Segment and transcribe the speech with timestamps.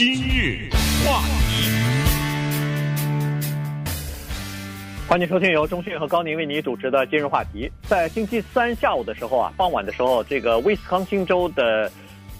[0.00, 0.70] 今日
[1.04, 1.20] 话
[1.50, 1.68] 题，
[5.06, 7.70] 欢迎收听由中讯和高宁为你主持的今日话题。
[7.82, 11.92] 在星期三下午的时候啊，傍晚的时候，这个威斯康星州的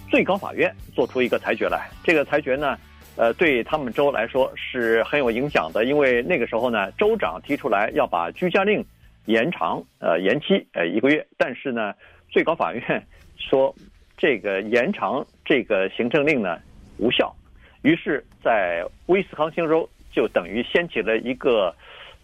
[0.09, 1.87] 最高法院做出一个裁决来。
[2.03, 2.75] 这个裁决呢，
[3.15, 8.83] 呃，对他们州来说是很有影响的，因为那个时候呢，州长提出来要把居家令
[9.25, 11.93] 延长，呃，延期呃一个月，但是呢，
[12.27, 13.07] 最高法院
[13.37, 13.71] 说
[14.17, 16.57] 这个延长这个行政令呢
[16.97, 17.31] 无效。
[17.83, 21.73] 于是，在威斯康星州就等于掀起了一个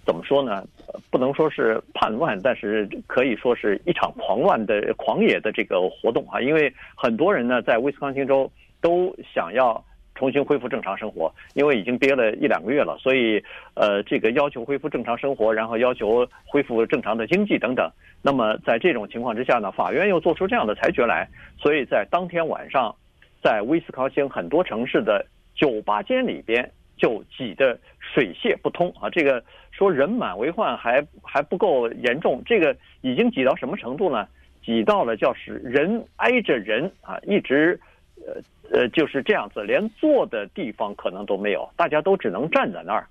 [0.06, 0.64] 怎么说呢？
[1.10, 6.40] 不能说是叛乱，但是可以说是一场狂乱的、狂野的这个活动啊！
[6.40, 9.84] 因为很多人呢，在威斯康星州都想要
[10.16, 17.92] 重新恢复正常生活，因为已经憋了一两个月了，所以呃，这个要求恢复正常生活，然后要求恢复正常的经济等等。
[18.22, 22.96] 那么在这种情况之下呢，法院又做出这样的裁决来，所以在当天晚上，
[23.44, 25.26] 在威斯康星很多城市的。
[25.58, 29.10] 酒吧间里边就挤得水泄不通啊！
[29.10, 34.28] 这个说人满为患还还不够严重，这个已经挤到什么程度呢？
[34.64, 37.80] 挤到了叫是人挨着人啊，一直
[38.26, 38.34] 呃
[38.72, 43.08] 呃就是这样子，连坐的地方可能都没有，大家都只能站在那儿，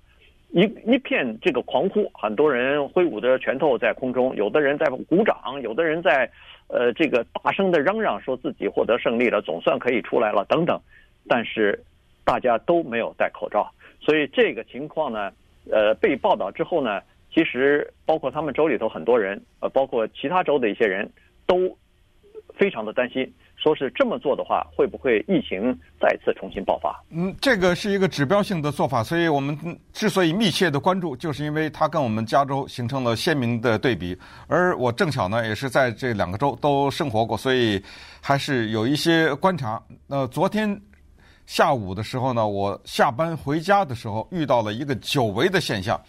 [0.51, 6.29] 一一片这个狂呼，很多人挥舞着拳头在空中，有的人在鼓掌，有的人在
[6.67, 10.79] 呃这个大声的嚷嚷，说自己获得胜利了，总算可以出来了等等，
[11.27, 11.81] 但是。
[12.27, 15.31] 大家都没有戴口罩，所以这个情况呢，
[15.71, 16.99] 呃，被报道之后呢，
[17.33, 21.09] 其实包括他们州里头很多人，呃，包括其他州的一些人
[21.45, 21.55] 都
[22.53, 27.01] 非常的担心，说是这么做的话，会不会疫情再次重新爆发？
[27.11, 29.57] 嗯，这个是一个指标性的做法，所以我们
[29.93, 34.13] 之所以密切的关注，就是因为它跟我们加州形成了鲜明的对比，
[34.49, 37.81] 而我正巧呢，也是在这两个州都生活过，所以
[38.21, 39.81] 还是有一些观察。
[40.09, 40.77] 呃，昨天。
[41.47, 45.99] 下午的时候呢，我下班回家的时候遇到了一个久违的现象，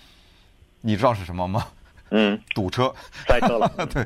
[0.80, 1.66] 你知道是什么吗？
[2.10, 2.92] 嗯， 堵车，
[3.26, 3.70] 塞车了。
[3.86, 4.04] 对，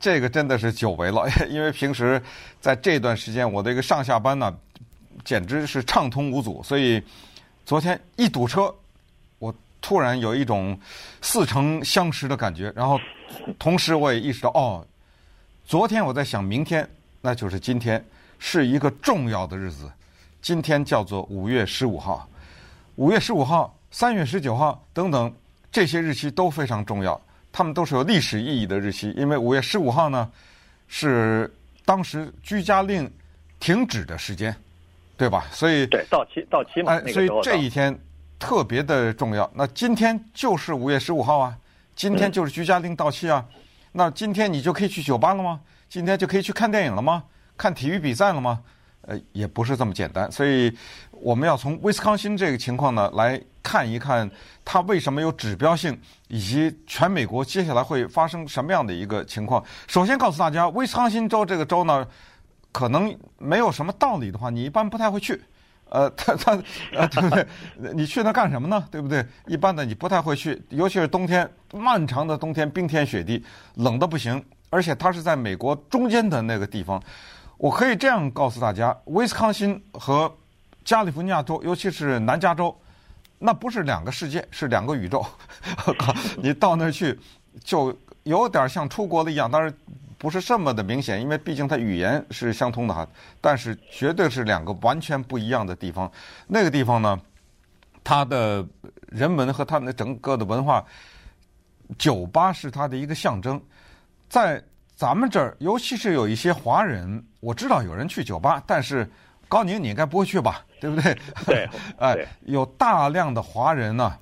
[0.00, 2.20] 这个真的是久违了， 因为平时
[2.60, 4.52] 在这段时间我的一个上下班呢，
[5.24, 6.60] 简直是畅通无阻。
[6.64, 7.00] 所以
[7.64, 8.74] 昨天一堵车，
[9.38, 10.76] 我突然有一种
[11.22, 12.72] 似曾相识的感觉。
[12.74, 12.98] 然后
[13.60, 14.84] 同时我也意识到，哦，
[15.64, 16.88] 昨天我在想，明天
[17.20, 18.04] 那就是今天，
[18.40, 19.88] 是一个重要的日子。
[20.44, 22.28] 今天叫做五月十五号，
[22.96, 25.34] 五月十五号、三月十九号等等
[25.72, 27.18] 这些日期都非常重要，
[27.50, 29.10] 他们都是有历史意义的日期。
[29.16, 30.30] 因为五月十五号呢，
[30.86, 31.50] 是
[31.86, 33.10] 当时居家令
[33.58, 34.54] 停止的时间，
[35.16, 35.46] 对吧？
[35.50, 37.98] 所以对到期到期嘛，哎，所以这一天
[38.38, 39.50] 特别的重要。
[39.54, 41.56] 那今天就是五月十五号啊，
[41.96, 43.42] 今天就是居家令到期啊。
[43.92, 45.58] 那今天你就可以去酒吧了吗？
[45.88, 47.24] 今天就可以去看电影了吗？
[47.56, 48.60] 看体育比赛了吗？
[49.06, 50.74] 呃，也不是这么简单，所以
[51.10, 54.30] 我们要从威斯康星这个情况呢来看一看，
[54.64, 55.98] 它为什么有指标性，
[56.28, 59.62] 以及全美国接下来会发生什么样的一个情况。
[59.86, 62.06] 首先告诉大家，威斯康星州这个州呢，
[62.72, 65.40] 可能没有什么道理的话，你一般不太会去。
[65.90, 66.52] 呃，他他
[66.92, 67.46] 呃，对不对？
[67.94, 68.82] 你去那干什么呢？
[68.90, 69.24] 对不对？
[69.46, 73.44] 一般的你不太会去，尤其是冬天，漫长的冬天，冰天雪地，
[73.74, 77.00] 冷得不行，而且它是在美国中间的那个地方。
[77.56, 80.30] 我可以这样告诉大家，威斯康星和
[80.84, 82.76] 加利福尼亚州，尤其是南加州，
[83.38, 85.24] 那不是两个世界，是两个宇宙。
[86.36, 87.18] 你到那儿去，
[87.62, 89.72] 就有点像出国了一样，当然
[90.18, 93.06] 不是这么的明显，因为毕竟它语言是相通的哈。
[93.40, 96.10] 但是绝对是两个完全不一样的地方。
[96.48, 97.18] 那个地方呢，
[98.02, 98.66] 它的
[99.06, 100.84] 人文和它的整个的文化，
[101.96, 103.62] 酒吧是它的一个象征，
[104.28, 104.62] 在。
[104.96, 109.10] 咱们这儿，尤其是有一些华人，我知道有人去酒吧，但是
[109.48, 110.64] 高宁你应该不会去吧？
[110.80, 111.18] 对不对？
[111.44, 111.68] 对，
[111.98, 114.16] 哎，有大量的华人呢，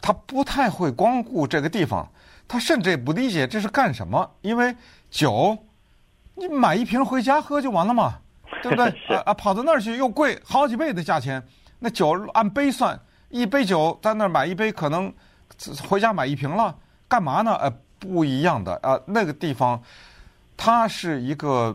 [0.00, 2.08] 他不太会光顾这个地方，
[2.46, 4.30] 他甚至也不理解这是干什么。
[4.42, 4.74] 因为
[5.10, 5.58] 酒，
[6.36, 8.20] 你买一瓶回家喝就完了嘛，
[8.62, 8.86] 对不对？
[9.16, 11.42] 啊啊，跑到那儿去又贵好几倍的价钱，
[11.80, 12.98] 那酒按杯算，
[13.28, 15.12] 一杯酒在那儿买一杯，可能
[15.88, 16.78] 回家买一瓶了，
[17.08, 17.52] 干嘛呢？
[17.56, 17.72] 呃。
[18.04, 19.82] 不一样的啊，那个地方，
[20.56, 21.74] 它是一个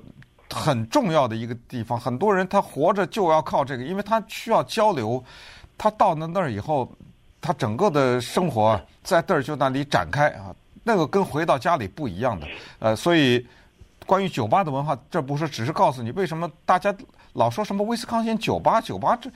[0.51, 1.99] 很重要的一个地方。
[1.99, 5.23] 很多人他活着就要靠这个，因为他需要交流。
[5.77, 6.91] 他到了那儿以后，
[7.39, 10.53] 他整个的生活在这儿就那里展开啊，
[10.83, 12.47] 那个跟回到家里不一样的。
[12.79, 13.45] 呃，所以
[14.05, 16.93] 关于酒吧的文化，这不是只是告诉你为什么大家
[17.33, 19.29] 老说什么威斯康星酒吧，酒吧这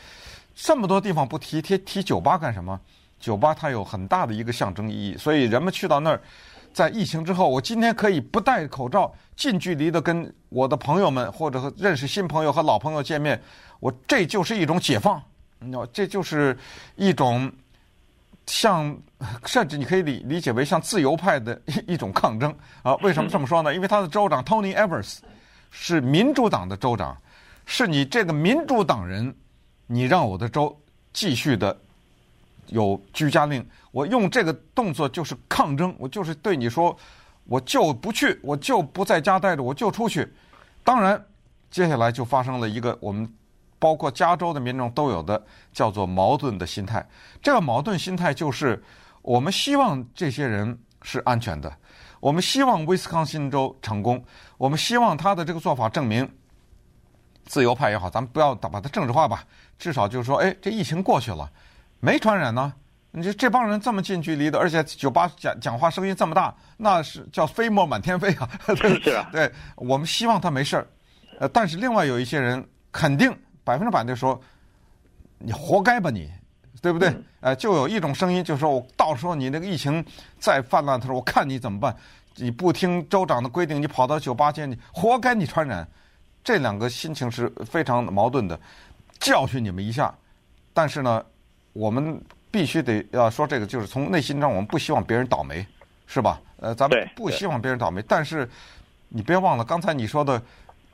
[0.54, 2.80] 这么多地方不提提提酒吧干什么？
[3.20, 6.20] 酒吧它有很大的一个象征意义，所以人们去到那儿。
[6.74, 13.42] 在疫情之后，我今天可以不戴口罩，近距离的跟我的朋友们或者和认识新朋友和老朋友见面，
[13.80, 15.22] 我这就是一种解放，
[15.60, 16.58] 你知道，这就是
[16.96, 17.52] 一种
[18.48, 18.98] 像，
[19.46, 22.96] 甚至你可以理理解为像自由派的一一种抗争啊。
[22.98, 23.74] 为什么这么说呢？
[23.74, 25.20] 因为他的州长 Tony Evers
[25.70, 27.16] 是民主党的州长，
[27.66, 29.34] 是你这个民主党人，
[29.86, 30.76] 你让我的州
[31.14, 31.78] 继续的。
[32.68, 36.96] 有居家令，我用这个动作就是抗争，我就是对你说，
[37.46, 40.34] 我就不去，我就不在家待着，我就出去。
[40.84, 41.24] 当然，
[41.70, 43.32] 接下来就发生了一个我们
[43.80, 47.06] 包括加州的民众都有的叫做矛盾的心态。
[47.42, 48.82] 这个矛盾心态就是，
[49.22, 51.72] 我们希望这些人是安全的，
[52.20, 54.24] 我们希望威斯康辛州成功，
[54.58, 56.30] 我们希望他的这个做法证明，
[57.46, 59.44] 自由派也好，咱们不要把它政治化吧，
[59.78, 61.52] 至少就是说，哎，这疫情过去了。
[62.04, 62.74] 没传染呢？
[63.12, 68.50] 你这这帮人这么近距离的，而且酒吧讲讲话声音这么大，那是叫飞沫满天飞啊！
[68.76, 70.88] 是啊，对，我们希望他没事儿。
[71.40, 72.62] 呃，但是另外有一些人
[72.92, 73.34] 肯定
[73.64, 74.38] 百分之百的说，
[75.38, 76.30] 你活该吧你，
[76.82, 77.08] 对不对？
[77.08, 80.04] 嗯、呃，就有一种声音就是说，我到时候你那个疫情
[80.40, 81.96] 再泛滥的时候，我看你怎么办？
[82.36, 85.88] 你不听州长的规定，你跑到酒吧去，你活该你传染。
[86.44, 88.60] 这两个心情是非常矛盾的，
[89.22, 90.14] 教训你们一下，
[90.74, 91.24] 但是呢。
[91.74, 95.66] 我们必须得要说这个，就是从内心上，我们不希望别人倒霉，
[96.08, 96.40] 是吧？
[96.60, 98.02] 呃，咱们不希望别人倒霉。
[98.08, 98.48] 但是
[99.10, 100.42] 你别忘了，刚才你说的，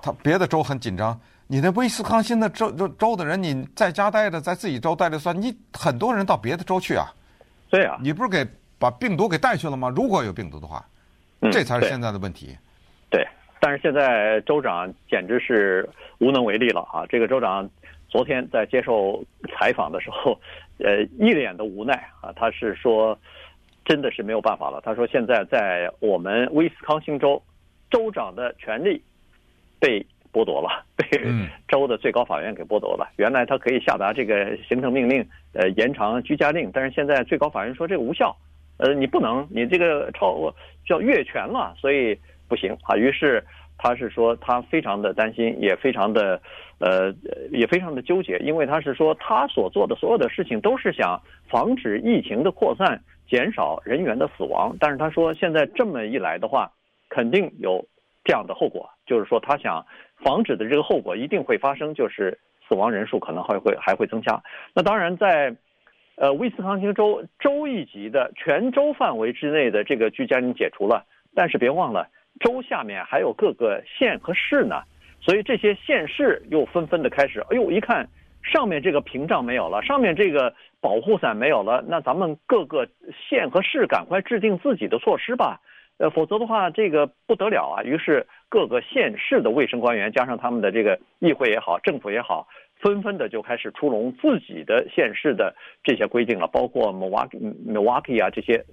[0.02, 7.14] 他别的州很紧张，你那威斯康星的州州州的人，你在家待着，在自己州待着算，你很多人到别的州去啊。
[7.70, 8.46] 对啊，你不是给
[8.80, 9.90] 把病毒给带去了吗？
[9.96, 10.84] 如果有病毒的话，
[11.52, 12.58] 这才是现在的问题。
[13.12, 13.28] 对，
[13.60, 15.88] 但是现在州长简直是
[16.20, 17.06] 无能为力了啊！
[17.08, 17.70] 这个州长
[18.10, 20.40] 昨天在接受采访的时候。
[20.82, 22.32] 呃，一脸的无奈啊！
[22.38, 23.20] 他是说，
[23.84, 24.80] 真的是没有办法了。
[24.82, 27.44] 他说，现在在我们威斯康星州，
[27.92, 29.04] 州长的权利
[29.78, 30.00] 被
[30.32, 31.06] 剥夺了， 被
[31.68, 33.12] 州的最高法院给剥夺了。
[33.18, 38.34] 原来他可以下达这个行政命令，呃，延长居家令，但是现在最高法院说这个无效，
[38.78, 40.50] 呃，你不能，你这个超
[40.88, 42.18] 叫越权了，所以
[42.48, 42.96] 不行啊。
[42.96, 43.44] 于是。
[43.82, 46.40] 他是说，他非常的担心，也非常的，
[46.80, 47.16] 呃，
[47.50, 51.18] 也非常的纠结，因为他是说，他所做的所有的事情都是想
[51.48, 54.76] 防止疫情的扩散，减少人员的死亡。
[54.82, 56.70] 但是他说，现在这么一来的话，
[57.08, 57.86] 肯定有
[58.26, 59.86] 这样的后果，就是说，他想
[60.18, 62.38] 防止的这个后果一定会发生，就是
[62.68, 64.44] 死亡人数可能还会还会增加。
[64.74, 65.56] 那当然，在
[66.18, 72.10] 呃威斯康星州州一级的全州范围之内的这个居家令解除了，但是别忘了。
[72.40, 74.82] 州下面还有各个县和市呢，
[75.20, 78.08] 所以这些县市又纷纷的开始，哎呦，一看
[78.42, 82.88] 上面这个屏障没有了，上面这个保护伞没有了，那咱们各个
[83.30, 85.60] 县和市赶快制定自己的措施吧，
[85.98, 87.84] 呃，否则的话这个不得了啊。
[87.84, 92.48] 于是各个县市的卫生官员加上他们的这个议会也好，政府也好，
[92.80, 95.54] 纷纷的就开始出笼自己的县市的
[95.84, 98.64] 这些规定了，包括 Milwaukee、Milwaukee 啊这些。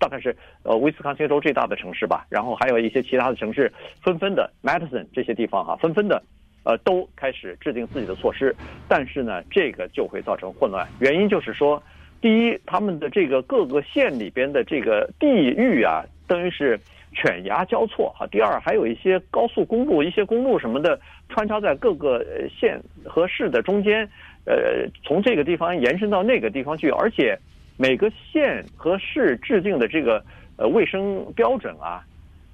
[0.00, 3.70] 大概是呃威斯康星州最大的城市吧，然后还有一些其他的城市，
[4.02, 6.20] 纷纷的 Madison 这些地方哈、啊，纷纷的，
[6.64, 8.56] 呃都开始制定自己的措施，
[8.88, 10.88] 但是呢，这个就会造成混乱。
[11.00, 11.80] 原因就是说，
[12.22, 16.80] 第一，他们的这个各个县里边的这个地域啊，等于是
[17.12, 18.26] 犬牙交错哈。
[18.28, 20.98] 第二，还有一些高速公路、一些公路什么的
[21.28, 24.08] 穿插在各个县和市的中间，
[24.46, 27.38] 呃，从这个地方延伸到那个地方去，而且。
[27.80, 30.22] 每个县和市制定的这个
[30.58, 32.04] 呃卫生标准啊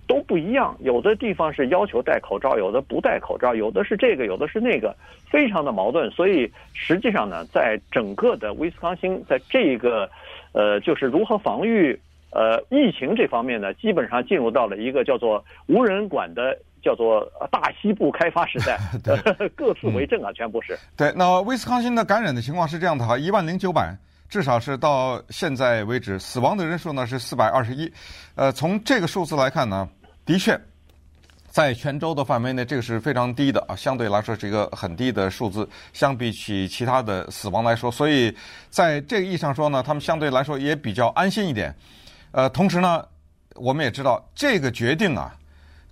[0.06, 4.94] 都不一样，有的地方是要求戴口罩，有的不戴口罩，有的是这个，有的是那个，
[5.28, 6.08] 非常的矛盾。
[6.12, 10.08] 所以实际上呢，在整个的威斯康星，在这个
[10.52, 11.98] 呃就是如何防御
[12.30, 20.78] 呃疫情这方面呢，基本上进入到了一个叫做无人管的叫做大西部开发时代， 对 各自为政啊，全部是。
[20.96, 23.92] 对，那威斯康星的感染的情况是这样的哈，一万零九百。
[24.28, 27.92] 至少是到现在为止，死亡的人数呢是四百二十一。
[28.34, 29.88] 呃，从这个数字来看呢，
[30.24, 30.60] 的确，
[31.48, 38.36] 在全州的范围内，这个是非常低的啊，相对来说是一个很低的数字，相比起其他的死亡来说，所以
[38.68, 41.74] 在这个意义上说呢，他们相对来说也比较安心一点。
[42.32, 43.04] 呃，同时呢，
[43.54, 45.34] 我们也知道这个决定啊。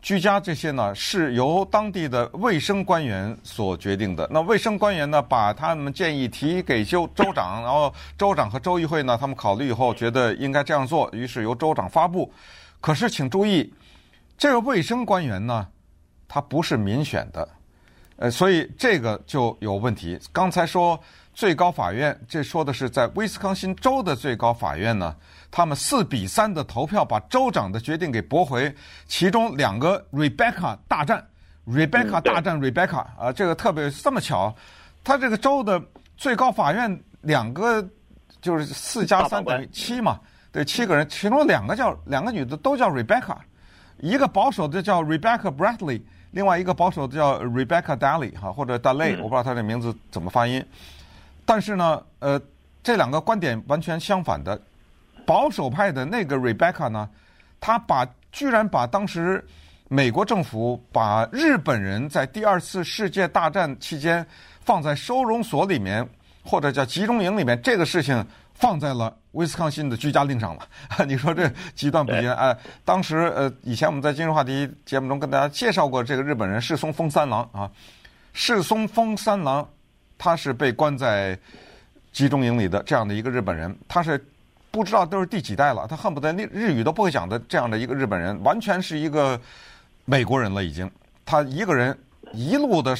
[0.04, 4.28] 居家这些呢，是由当地的卫生官员所决定的。
[4.30, 12.30] 那卫生官员呢，把他们建议提给州州长，然后州长和州议会呢，他们考虑以后觉得应该这样做，于是由州长发布。
[12.82, 13.72] 可是请注意，
[14.36, 15.66] 这个卫生官员呢，
[16.28, 17.48] 他不是民选的，
[18.16, 20.20] 呃，所以这个就有问题。
[20.34, 21.00] 刚才说
[21.34, 25.14] 最高法院，这说的是在威斯康星州的最高法院呢，
[25.50, 28.72] 他们四比三的投票把州长的决定给驳回，
[29.06, 31.26] 其中两个 Rebecca 大战
[31.66, 34.54] ，Rebecca 大战 Rebecca 啊，这个特别这么巧，
[35.02, 35.82] 他这个州的
[36.16, 37.84] 最高法院两个
[38.40, 40.20] 就是四加三等于七嘛，
[40.52, 43.36] 对，七个人，其中两个叫两个女的都叫 Rebecca，
[43.98, 46.00] 一个保守的叫 Rebecca Bradley。
[46.30, 50.64] 另外一个保守的叫 Rebecca Daly 哈，或者 Daly，我不知道她这名字怎么发音。
[51.44, 52.40] 但是呢，呃，
[52.82, 54.60] 这两个观点完全相反的。
[55.26, 57.08] 保守派的那个 Rebecca 呢，
[57.60, 59.42] 他把居然把当时
[59.88, 64.26] 美国政府把日本人在第二次世界大战期间
[64.60, 66.06] 放在收容所里面
[66.44, 69.16] 或者叫集中营里面这个事情放在了。
[69.32, 70.68] 威斯康辛的居家令上了，
[71.08, 72.36] 你说这极端不极端？
[72.36, 77.68] 哎，当时呃，以前我们在今日话题节目中跟大家介绍过这个日本人世松丰三郎啊，
[78.32, 79.68] 世松丰三郎
[80.18, 81.38] 他是被关在
[82.12, 84.22] 集中营里的这样的一个日本人，他是
[84.70, 89.40] 不知道都是第几代了，他恨不得日日语都不会讲的这样的一个日本人，完全是一个
[90.04, 90.90] 美国人了已经，
[91.24, 91.98] 他一个人
[92.32, 92.96] 一路的。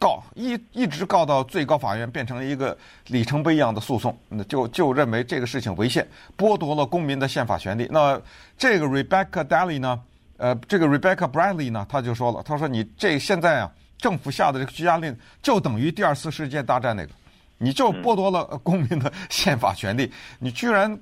[0.00, 4.16] 告一一直告到最高法院，变成了一个里程碑一样的诉讼。
[4.28, 6.06] 那就就认为这个事情违宪，
[6.36, 7.88] 剥夺了公民的宪法权利。
[7.90, 8.16] 那
[8.56, 10.00] 这个 Rebecca Daly 呢？
[10.36, 11.84] 呃，这个 Rebecca Bradley 呢？
[11.88, 17.10] 他就说了，他说你这现在啊，政府下的这个居家令就等于第二次世界大战那个，
[17.58, 20.10] 你就剥夺了公民的宪法权利。
[20.38, 20.98] 你居然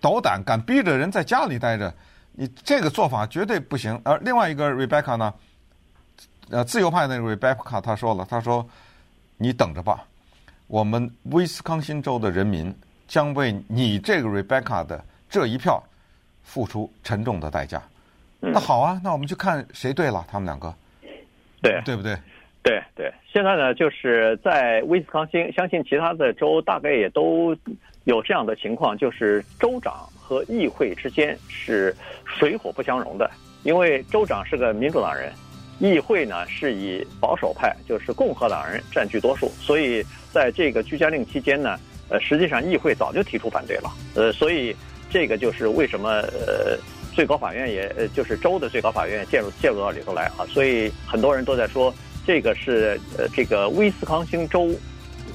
[0.00, 1.94] 斗胆敢逼着人在家里待着，
[2.32, 3.98] 你这个做法绝对不行。
[4.04, 5.32] 而另外一个 Rebecca 呢？
[6.50, 8.68] 呃，自由派那个 Rebecca 他说了，他说
[9.38, 10.04] ：“你等着吧，
[10.66, 12.72] 我们威斯康星州的人民
[13.08, 15.82] 将为你这个 Rebecca 的这一票
[16.42, 17.82] 付出沉重的代价。
[18.42, 20.72] 嗯”那好啊，那我们就看谁对了，他们两个，
[21.64, 22.16] 对对不对？
[22.62, 23.12] 对对。
[23.32, 27.56] 现在呢，就是在威斯康星，相信其他的州大概也都
[28.04, 31.94] 有这样的情况，就是州长和议会之间是
[32.24, 33.30] 水火不相容的，
[33.64, 35.32] 因为州长是个民主党人。
[35.80, 41.76] 议会呢是以保守派，就是共和党人占据多数，所以在这个居家令期间呢，
[42.08, 44.74] 呃，实际上议会早就提出反对了，呃，所以
[45.10, 46.78] 这个就是为什么呃，
[47.14, 51.94] 最高法院也呃，就是州的最高法院介入介入到里头来啊，所以很多人都在说，
[52.26, 54.70] 这个是呃，这个威斯康星州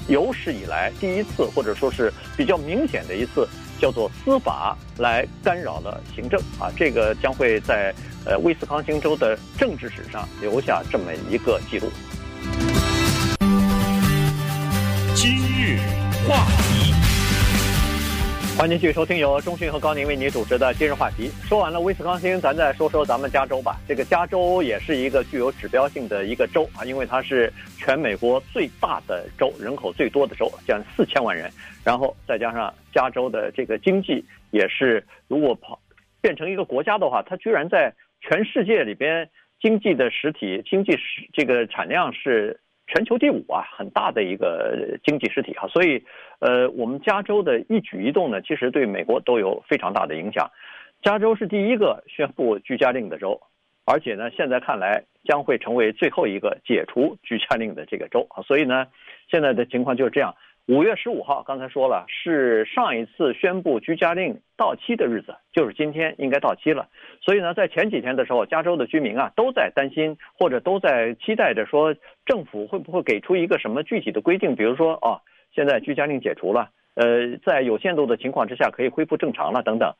[0.08, 3.48] 有史以来第一次，或者说是比较明显的一次。
[3.80, 7.94] 叫做司法来干扰了行政啊，这个将会在
[8.26, 11.90] 呃威斯康星州的政治史上留下这么一个记录。
[15.14, 15.78] 今日
[16.28, 16.44] 话
[16.74, 16.99] 题。
[18.60, 21.30] 欢迎继续收听由中讯和高宁为你主持的今日话题。
[21.48, 23.80] 说完了威斯康星，咱再说说咱们加州吧。
[23.88, 31.50] 这个加州也是一个具有指标性的一个州啊，因为它是全美国最大的州，人口最多的州，将近四千万人。
[31.82, 35.80] 然后再加上加州的这个经济也是，如果跑
[36.20, 37.90] 变成一个国家的话，它居然在
[38.20, 39.26] 全世界里边
[39.58, 42.60] 经济的实体经济实这个产量是。
[42.92, 46.02] 全球第五啊，很大的一个经济实体哈，所以，
[46.40, 50.50] 呃，我们加州的一举一动呢，其实对美国都有非常大的影响。
[51.00, 53.40] 加州是第一个宣布居家令的州，
[53.84, 58.88] 而且呢，现在看来将会成为最后一个解除居家令的这个州啊，所以呢，
[59.30, 60.34] 现在的情况就是这样。
[60.70, 66.88] 五月十五号，刚才说了，是上一次宣布居家令到期的日子，就是今天应该到期了。
[67.20, 71.92] 所以呢，在前几天的时候，加州的居民啊都在担心，或者都在期待着说，
[72.24, 75.20] 政府会不会给出一个什么具体的规定，比如说，哦，
[75.52, 79.92] 现在居家令解除了，呃，在有限度的情况之下可以恢复正常了等等。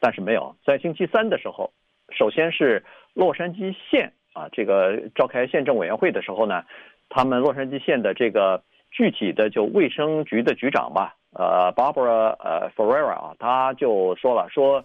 [0.00, 1.70] 但是没有，在星期三的时候，
[2.16, 6.64] 首先是洛杉矶县啊，这个召开县政委员会的时候呢，
[7.10, 8.62] 他们洛杉矶县的这个。
[8.94, 14.84] 具体的就卫生局的局长吧，呃，Barbara 呃，Ferrera 啊，他就说了，说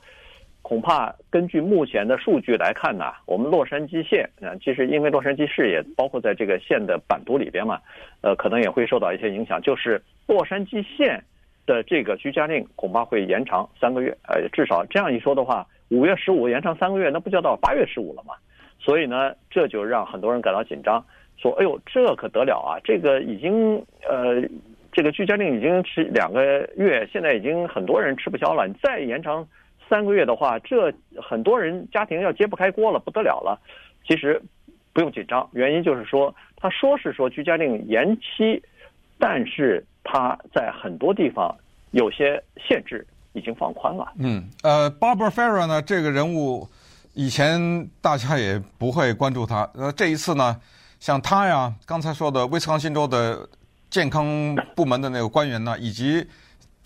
[0.63, 7.79] 恐怕根据目前的数据来看呢，我们洛杉矶县啊，其实因为洛杉矶市也包括在这个县的版图里边嘛，
[8.21, 9.61] 呃，可能也会受到一些影响。
[9.61, 11.23] 就是洛杉矶县
[11.67, 18.33] 的这个居家令恐怕会延长三个月，呃，至少这样一说的话，五月十五延长三个月，那不就到八月十五了吗？
[18.79, 21.05] 所以呢，这就让很多人感到紧张。
[21.41, 22.75] 说，哎呦，这可得了啊！
[22.83, 23.77] 这个已经，
[24.07, 24.41] 呃，
[24.91, 28.67] 这个居家令已经是两个月，现在已经很多人吃不消了。
[28.67, 29.47] 你再延长
[29.87, 33.57] 三个月的话，这很多人家庭要揭不开锅了，不得了了。
[34.05, 34.41] 其实
[34.91, 38.61] 不用紧张，原因就是说，他说是说居家令延期，
[39.17, 41.55] 但是他在很多地方
[41.91, 44.11] 有些限制已经放宽了。
[44.19, 46.67] 嗯，呃，Barbara Ferrer 呢，这个人物
[47.13, 50.59] 以前大家也不会关注他，呃，这一次呢。
[50.99, 53.47] 像他呀，刚才说的威斯康星州的
[53.89, 56.25] 健康部门的那个官员呢，以及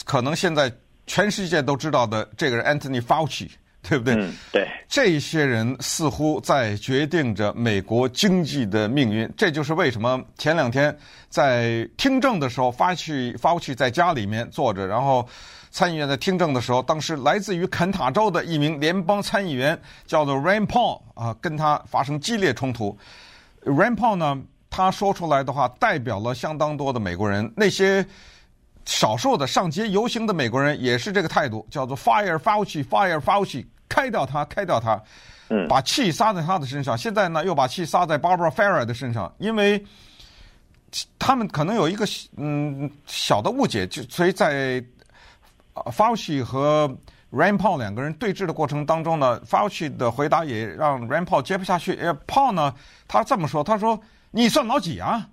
[0.05, 0.71] 可能现在
[1.07, 3.49] 全世界都知道的这个人 Anthony Fauci。
[3.89, 4.15] 对不对？
[4.15, 9.29] 嗯，对，这些人似乎在决定着美国经济的命运。
[9.35, 15.27] 这就是为什么前两天在听证的时候，发去发去在家里面坐着，然后
[15.69, 19.77] 参议员在听证的时候，当时来自于肯塔州的一名联邦参议员
[20.07, 22.97] 叫做 Rand Paul 啊，跟他发生激烈冲突。
[23.65, 28.05] Rand Paul 呢，他说出来的话代表了相当多的美国人，那些
[28.85, 33.65] 少数的上街游行的美国人也是这个态度，叫做 Fire Fauci，Fire Fauci。
[33.89, 34.99] 开掉他，开掉他，
[35.49, 36.97] 嗯，把气撒在他的身上。
[36.97, 39.85] 现在呢，又把气撒在 Barbara Ferrer 的身上，因为
[41.19, 42.03] 他们可能有一个
[42.37, 44.83] 嗯小的误解，就所以在
[45.75, 46.91] Fauci 和
[47.33, 51.95] Rand Paul 两个人对峙的过程当中呢，Fauci 的回答也让 Rand Paul 接不下去。
[51.95, 52.73] 呃，Paul 呢，
[53.07, 53.99] 他这么说，他说
[54.31, 55.27] ：“你算老几啊？”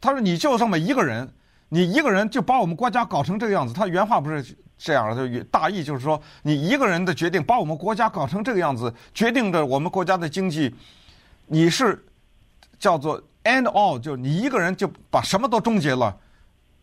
[0.00, 1.32] 他说：“你就这么一个人，
[1.68, 4.56] 你一个人就把我们国家搞成这个样子。”他原话不是。
[4.80, 10.72] 这样的就大意就是说，你一个人的决定把我们国家搞成这个样子，决定着我们国家的经济，
[11.48, 12.06] 你是
[12.78, 16.16] 叫做 end all，就你一个人就把什么都终结了，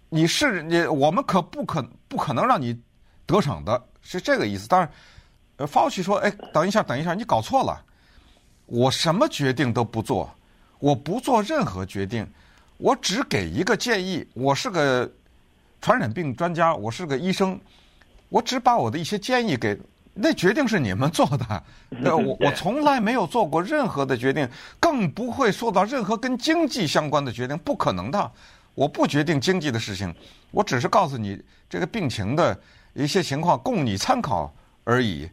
[0.09, 2.77] 你是你我们可不可不可能让你
[3.25, 4.67] 得逞的，是这个意思。
[4.67, 4.89] 当然，
[5.57, 7.81] 呃，Fauci 说，哎，等一下，等一下，你搞错了，
[8.65, 10.29] 我什么决定都不做，
[10.79, 12.27] 我不做任何决定，
[12.77, 15.11] 我只给一个建议，我是个
[15.81, 17.59] 传染病专家，我是个医生。
[18.29, 19.79] 我只把我的一些建议给，
[20.13, 21.63] 那决定是你们做的，
[22.11, 28.31] 我我从来没有做过任何的决定，更不会说到任何跟经济相关的决定，不可能的。
[28.73, 30.13] 我不决定经济的事情，
[30.51, 31.39] 我只是告诉你
[31.69, 32.59] 这个病情的
[32.95, 34.51] 一些情况，供你参考
[34.83, 35.29] 而已。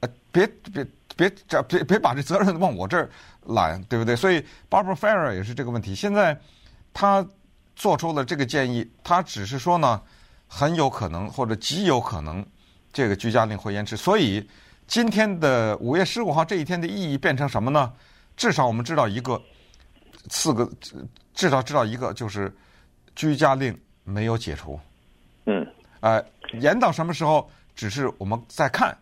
[0.00, 3.08] 呃，别别别这别别把这责任往我这儿
[3.46, 4.14] 揽，对不对？
[4.14, 5.94] 所以 Barbara Ferrer 也是这个问题。
[5.94, 6.38] 现在
[6.92, 7.26] 他
[7.74, 10.02] 做出了这个建议，他只是说呢。
[10.46, 12.44] 很有可能或者极有可能，
[12.92, 13.96] 这个居家令会延迟。
[13.96, 14.46] 所以
[14.86, 17.92] 今天的五月十五号这一天的意义变成什么呢？
[18.36, 19.40] 至少我们知道一个，
[20.28, 20.70] 四个
[21.32, 22.54] 至少知道一个，就是
[23.16, 24.78] 居家令没有解除。
[25.46, 25.66] 嗯。
[26.00, 26.24] 呃，
[26.60, 27.48] 延到什么时候？
[27.74, 28.96] 只是我们再看。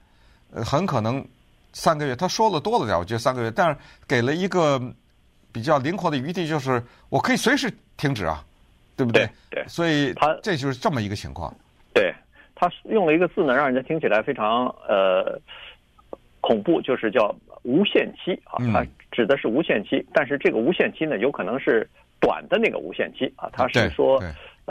[0.52, 1.24] 呃，很可能
[1.72, 2.16] 三个月。
[2.16, 4.80] 他说了多了点，我觉得三个月，但是给了一个
[5.52, 8.44] 比较灵活的余地，就是我可以随时停止啊。
[8.94, 9.26] 对不对？
[9.50, 11.52] 对，所以他这就是这么一个情况。
[11.94, 12.14] 对，
[12.54, 15.40] 他用了一个字呢，让人家听起来非常呃
[16.42, 18.60] 恐怖，就是叫无限期啊。
[18.70, 21.88] 它指的是无限期，但是这个无限期呢，有可能是
[22.20, 23.48] 短的那个无限期啊。
[23.50, 24.22] 他是说，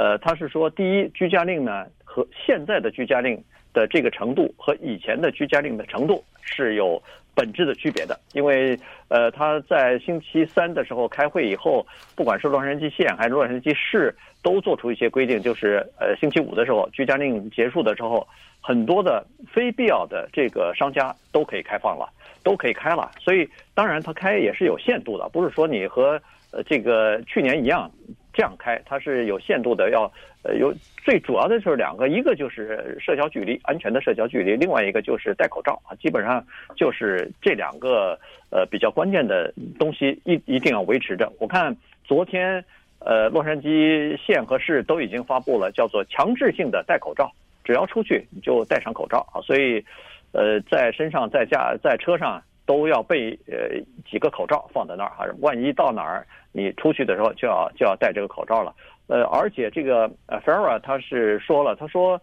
[0.01, 3.35] 呃，他是说，第一，居家令呢和现在的居家令
[3.71, 7.01] 的这个程度和以前的居家令的程度是有。
[7.33, 18.27] 本质的区别的，因为呃，他在星期三的时候开会以后，不管是洛杉矶县还是洛杉矶市，都做出一些规定，就是呃，星期五的时候居家令结束的时候，
[18.59, 22.05] 很多的非必要的这个商家都可以开放了，
[22.43, 23.09] 都可以开了。
[23.17, 27.89] 所以当然他开也是有限度的，不是说你和呃这个去年一样
[28.33, 30.11] 这样开，它是有限度的要。
[30.43, 30.73] 呃，有
[31.05, 36.43] 最主要的就是两个，一个就是社交距离，安全的社交距离，另外一个就是戴口罩啊，基本上
[36.75, 38.17] 就是这两个
[38.49, 41.31] 呃比较关键的东西一一定要维持着。
[41.37, 42.65] 我看昨天
[42.97, 47.31] 呃洛杉矶县和市都已经发布了叫做强制性的戴口罩，
[47.63, 49.85] 只要出去你就戴上口罩啊，所以
[50.31, 53.77] 呃在身上在家在车上都要备呃
[54.09, 58.73] 几个口罩放在那儿哈，万一到哪儿你出去的时候就要就要戴这个口罩了。
[59.07, 62.21] 呃，而且这个呃，Ferrer 他是说了，他说，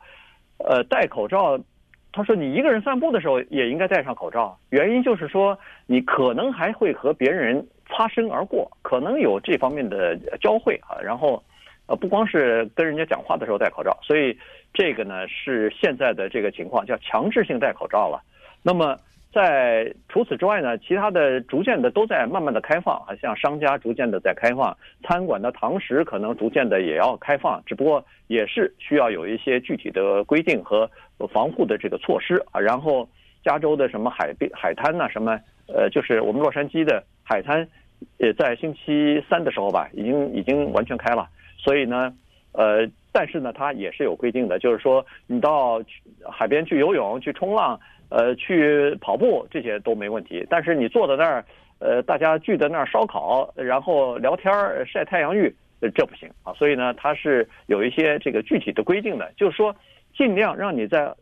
[0.56, 1.60] 呃，戴口罩，
[2.12, 10.96] 他说你一个人散步的时候也应该戴上口罩，原因就是说你可能还会和别人擦身而过，可能有这方面的交汇啊。
[11.02, 11.44] 然后，
[11.88, 14.34] 呃，不光是跟人家讲话的时候戴口罩，所以
[14.72, 18.22] 这个呢是现在的这个情况，叫强制性戴口罩了。
[18.62, 18.96] 那么。
[19.38, 30.90] 在除此之外呢，其他的逐渐的都在慢慢的开放啊，像商家逐渐的在开放，餐馆的堂食可能逐渐的也要开放，只不过也是需要有一些具体的规定和
[31.32, 32.58] 防护的这个措施啊。
[32.60, 33.08] 然后
[33.44, 37.64] 加州的什么海边海滩呐，什么呃，就是我们洛杉矶的海滩，
[38.16, 41.28] 也在星期三的时候吧，已经已经完全开了。
[41.56, 42.12] 所以呢，
[42.50, 45.80] 呃，但是呢，它也是有规定的，就是说你到
[46.28, 47.78] 海边去游泳、去冲浪。
[48.10, 51.44] 呃，去跑步这些都没问题，但是你坐在那儿，
[51.78, 55.54] 呃，大家聚在那儿烧烤，然后聊天儿、晒太阳浴，
[55.94, 56.52] 这不行啊。
[56.54, 59.74] 所以呢，它是有一些这个具体的规定的，就是说，
[60.16, 61.12] 尽量让你在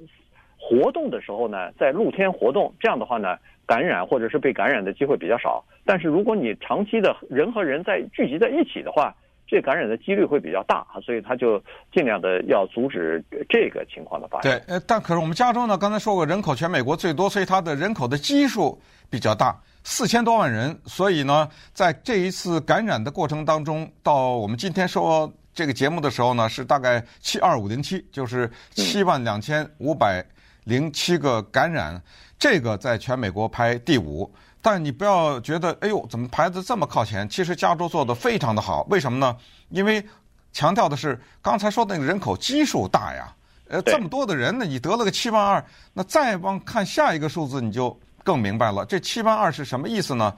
[0.59, 5.65] 活动的时候呢，在露天活动，这样的话呢，感染或者是被感染的机会比较少。
[5.85, 9.15] 但是如果你长期的人和人在聚集在一起的话，
[9.47, 14.51] 这感染的几率会比较大啊，所以他就尽量的要阻止这个情况的发生。
[14.51, 20.77] 对，呃，但可是我们加州呢，刚才说过，人口全美国最多，所以它的人口的基数比较大，四千多万人。
[20.85, 30.25] 所以呢，在这一次感染的过程当中，到我们今天说这个节目的时候呢，是大概七二五零七，就是七万两千五百
[30.65, 32.03] 零七个感染，嗯、
[32.39, 34.29] 这个在全美国排第五。
[34.67, 37.29] 但你不要觉得，哎呦，怎么排得这么靠前？
[37.29, 39.37] 其实加州做的非常的好，为什么呢？
[39.69, 40.05] 因为
[40.53, 43.33] 强调的是刚才说的那个人口基数大呀，
[43.69, 50.35] 呃，这么多的人呢，你得了个七万二，那再往看下一个数字，你就更明白了，这七万二是什么意思呢？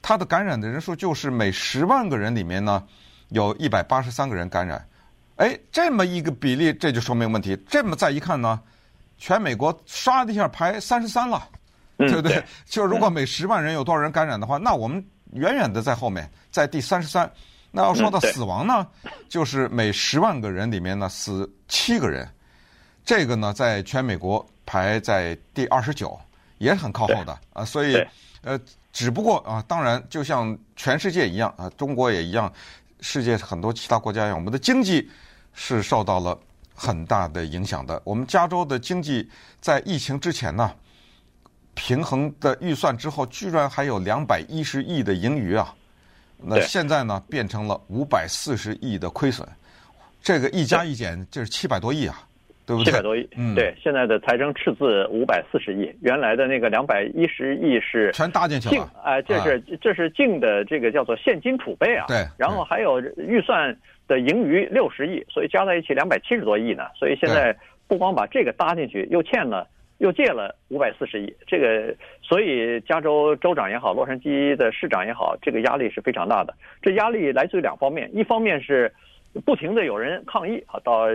[0.00, 2.84] 它的感染的人数就是每十万个人里面呢，
[3.30, 4.86] 有一百八十三个人感染，
[5.34, 7.60] 哎，这么一个比例，这就说明问题。
[7.68, 8.60] 这么再一看呢，
[9.18, 11.48] 全美国唰的一下排三十三了。
[12.08, 12.44] 对不对？
[12.66, 17.30] 就是如果每十万人有多少人感染的话，那我们远远的在后面，在第三十三。
[17.74, 18.86] 那要说到死亡呢，
[19.30, 22.28] 就是每十万个人里面呢死七个人，
[23.02, 26.20] 这个呢在全美国排在第二十九，
[26.58, 27.64] 也很靠后的啊。
[27.64, 27.96] 所以
[28.42, 28.60] 呃，
[28.92, 32.52] 只不过啊，当然就像全世界一样啊，中国也一样，
[33.00, 35.10] 世界很多其他国家一样，我们的经济
[35.54, 36.38] 是受到了
[36.74, 37.98] 很大的影响的。
[38.04, 39.26] 我们加州的经济
[39.62, 40.70] 在疫情之前呢。
[41.84, 45.74] 平衡的预算之后，居然还有两百一十亿的盈余啊！
[46.38, 49.44] 那现在呢，变成了五百四十亿的亏损。
[50.22, 52.22] 这个一加一减就是七百多亿啊，
[52.64, 52.92] 对不对？
[52.92, 53.74] 七百多亿，嗯，对。
[53.82, 58.88] 现在的财政赤字五百四十亿，原来的那个两百一十亿是全搭进去了。
[59.02, 62.06] 哎、呃，这是这是净的这个叫做现金储备啊。
[62.06, 62.24] 对。
[62.38, 66.84] 然后还有预算的盈余六十亿，所以加在一起两百七十多亿呢。
[66.96, 67.52] 所以现在
[67.88, 69.66] 不光把这个搭进去，又欠了。
[70.02, 76.52] 又借了五百四十亿，这个，所以加州州长也好，洛杉矶的市长也好，这个压力是非常大的。
[76.82, 78.92] 这压力来自于两方面，一方面是
[79.44, 81.06] 不停的有人抗议啊，到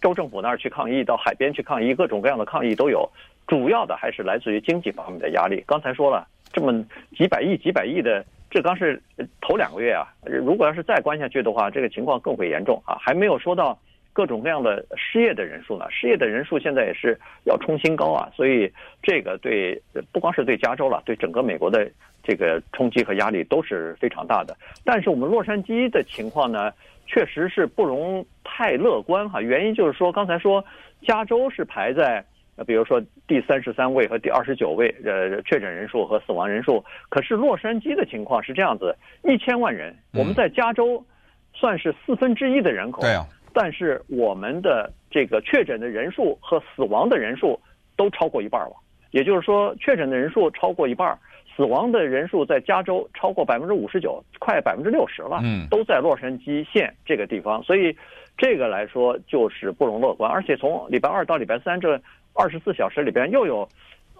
[0.00, 3.10] 州政府那儿去抗议，到海边去抗议，各种各样的抗议都有。
[3.48, 5.64] 主要的还是来自于经济方面的压力。
[5.66, 6.72] 刚才说了，这么
[7.16, 9.02] 几百亿、几百亿的，这刚是
[9.40, 13.76] 头两个月啊，如果要是再关下去的话，这个情况更会严重啊，还没有说到。
[14.16, 15.84] 各种各样的失业的人数呢？
[15.90, 18.26] 失业的人数现在也是要冲新高啊！
[18.34, 19.78] 所以这个对
[20.10, 21.86] 不光是对加州了，对整个美国的
[22.22, 24.56] 这个冲击和压力都是非常大的。
[24.86, 26.72] 但是我们洛杉矶的情况呢，
[27.06, 29.38] 确实是不容太乐观哈。
[29.38, 30.64] 原因就是说，刚才说
[31.02, 32.24] 加州是排在
[32.66, 32.98] 比如说
[33.28, 36.82] 第三十三位和第二十九位，呃，确诊人数和死亡人数。
[37.10, 41.04] 可是洛杉矶的情况是这样子：一千万人，我们在加州
[41.52, 43.02] 算是四分之一的人口。
[43.02, 43.26] 对啊。
[43.58, 47.58] 但是我们的这个确诊的人数和死亡的人数
[47.96, 48.76] 都超过一半了，
[49.12, 51.18] 也就是说，确诊的人数超过一半，
[51.56, 57.96] 死亡的人数在加州超过百分之五十九，快百分之六十了，嗯，都在洛杉矶县这个地方，所以
[58.36, 60.30] 这个来说就是不容乐观。
[60.30, 61.98] 而且从礼拜二到礼拜三这
[62.34, 63.66] 二十四小时里边又有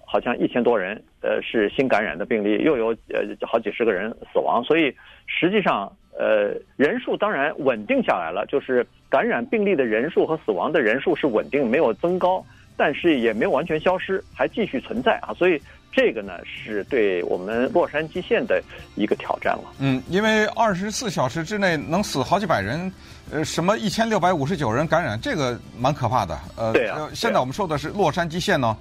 [0.07, 4.95] 好像一千多人呃是新感染的病例，又有呃好几十个人死亡，所以
[5.27, 8.87] 实际上呃人数当然稳定下来了，就是。
[9.09, 12.45] 感染病例的人数和死亡的人数是稳定，没有增高，
[12.77, 15.33] 但是也没有完全消失，还继续存在啊！
[15.33, 18.61] 所以这个呢，是对我们洛杉矶县的
[18.97, 19.63] 一个挑战了。
[19.79, 22.93] 嗯，因为二十四小时之内能死好几百人，
[23.31, 26.37] 呃，什么一千六百五十九人感染，这个蛮可怕的。
[26.57, 27.09] 呃，对啊。
[27.15, 28.77] 现在我们说的是洛杉矶县呢，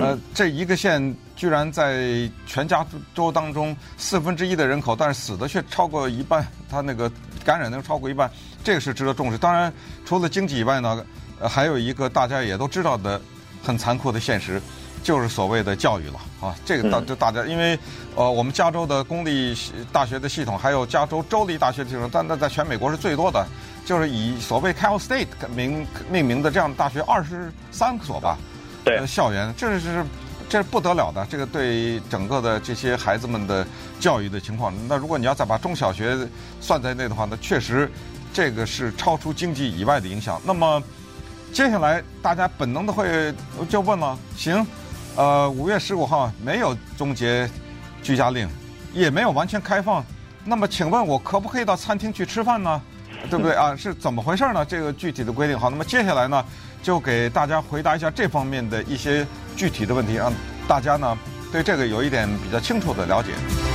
[0.00, 7.10] 呃，这一个县居然在全加州当中四分之一的人口，但是死的却超过一半，他那个
[7.44, 8.30] 感染能超过一半。
[8.64, 9.36] 这个是值得重视。
[9.36, 9.72] 当然，
[10.04, 11.04] 除了经济以外呢，
[11.40, 13.20] 呃，还有一个大家也都知道的
[13.62, 14.62] 很残酷的现实，
[15.02, 16.54] 就是所谓的教育了啊。
[16.64, 17.78] 这个大就大家，因为
[18.14, 19.56] 呃，我们加州的公立
[19.92, 23.44] 大学的系统，还有加州州立大学的系统，但那在全美国是最多的，
[23.84, 28.38] 就是以所谓 Cal State 名命名的这样的大学二十三所吧。
[28.84, 29.06] 对。
[29.06, 30.04] 校园，这是
[30.48, 31.26] 这是不得了的。
[31.26, 33.66] 这个对整个的这些孩子们的
[33.98, 36.16] 教育的情况，那如果你要再把中小学
[36.60, 37.90] 算在内的话，那确实。
[38.34, 40.40] 这个是超出经济以外的影响。
[40.42, 40.82] 那么，
[41.52, 43.30] 接下来大家本能的会
[43.68, 44.66] 就问了：行，
[45.16, 47.46] 呃，五月十五号没有终结
[48.02, 48.48] 居家令，
[48.94, 50.02] 也没有完全开放。
[50.46, 52.80] 那么，请问我可不可以到餐厅去吃饭呢？
[53.28, 53.76] 对不对啊？
[53.76, 54.64] 是怎么回事呢？
[54.64, 55.58] 这个具体的规定。
[55.58, 56.42] 好，那么接下来呢，
[56.82, 60.32] 就给大家回答一下这方面的一些具体的问题，让
[60.66, 61.16] 大家呢
[61.50, 63.71] 对这个有一点比较清楚的了解。